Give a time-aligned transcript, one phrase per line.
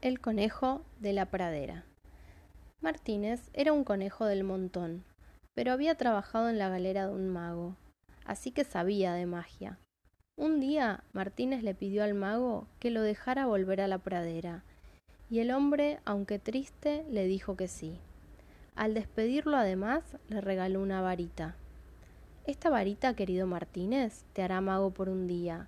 [0.00, 1.84] El conejo de la pradera.
[2.80, 5.02] Martínez era un conejo del montón,
[5.54, 7.74] pero había trabajado en la galera de un mago,
[8.24, 9.80] así que sabía de magia.
[10.36, 14.62] Un día Martínez le pidió al mago que lo dejara volver a la pradera,
[15.30, 17.98] y el hombre, aunque triste, le dijo que sí.
[18.76, 21.56] Al despedirlo además, le regaló una varita.
[22.46, 25.66] Esta varita, querido Martínez, te hará mago por un día.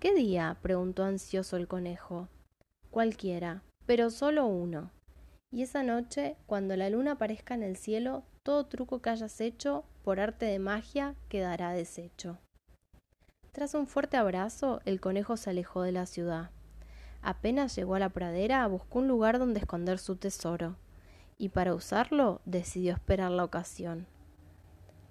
[0.00, 0.56] ¿Qué día?
[0.62, 2.28] preguntó ansioso el conejo.
[2.90, 4.90] Cualquiera, pero solo uno.
[5.50, 9.84] Y esa noche, cuando la luna aparezca en el cielo, todo truco que hayas hecho,
[10.02, 12.38] por arte de magia, quedará deshecho.
[13.52, 16.50] Tras un fuerte abrazo, el conejo se alejó de la ciudad.
[17.22, 20.76] Apenas llegó a la pradera, buscó un lugar donde esconder su tesoro,
[21.36, 24.06] y para usarlo decidió esperar la ocasión.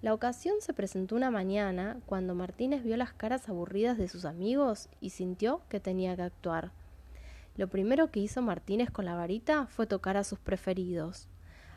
[0.02, 4.90] La ocasión se presentó una mañana cuando Martínez vio las caras aburridas de sus amigos
[5.02, 6.72] y sintió que tenía que actuar.
[7.58, 11.28] Lo primero que hizo Martínez con la varita fue tocar a sus preferidos.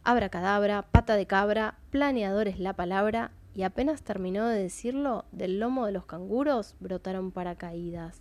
[0.04, 5.86] Abracadabra, pata de cabra, planeador es la palabra, y apenas terminó de decirlo, del lomo
[5.86, 8.20] de los canguros brotaron paracaídas.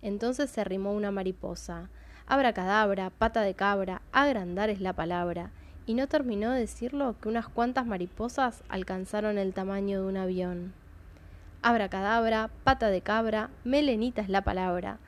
[0.00, 1.90] Entonces se arrimó una mariposa.
[2.26, 5.50] Abracadabra, pata de cabra, agrandar es la palabra,
[5.84, 10.72] y no terminó de decirlo que unas cuantas mariposas alcanzaron el tamaño de un avión.
[11.60, 14.98] Abracadabra, pata de cabra, melenita es la palabra,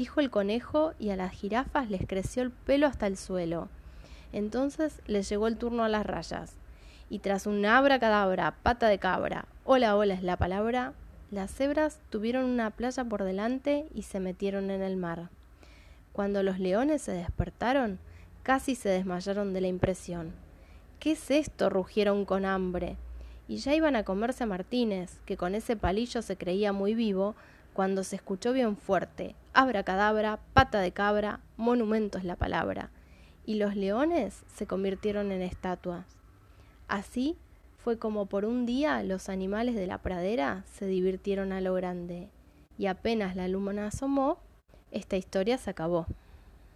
[0.00, 3.68] dijo el conejo y a las jirafas les creció el pelo hasta el suelo.
[4.32, 6.54] Entonces les llegó el turno a las rayas.
[7.10, 10.94] Y tras un abra cadabra, pata de cabra, hola hola es la palabra,
[11.30, 15.28] las cebras tuvieron una playa por delante y se metieron en el mar.
[16.14, 17.98] Cuando los leones se despertaron,
[18.42, 20.32] casi se desmayaron de la impresión.
[20.98, 21.68] ¿Qué es esto?
[21.68, 22.96] rugieron con hambre.
[23.48, 27.34] Y ya iban a comerse a Martínez, que con ese palillo se creía muy vivo,
[27.72, 32.90] cuando se escuchó bien fuerte, abra cadabra, pata de cabra, monumento es la palabra,
[33.46, 36.06] y los leones se convirtieron en estatuas.
[36.88, 37.36] Así
[37.78, 42.28] fue como por un día los animales de la pradera se divirtieron a lo grande,
[42.76, 44.38] y apenas la luna asomó,
[44.90, 46.06] esta historia se acabó.